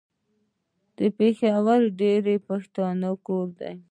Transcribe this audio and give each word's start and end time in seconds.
پېښور 1.17 1.81
د 1.91 1.95
ډېرو 1.99 2.35
پښتنو 2.47 3.11
کور 3.25 3.47
ده. 3.59 3.71